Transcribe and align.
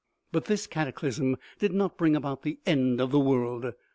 But 0.31 0.45
this 0.45 0.65
cataclysm 0.65 1.37
did 1.59 1.73
not 1.73 1.95
bring 1.95 2.15
about 2.15 2.41
the 2.41 2.57
end 2.65 2.99
of 2.99 3.11
the 3.11 3.19
world. 3.19 3.71